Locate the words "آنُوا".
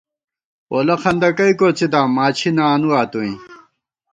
2.73-3.01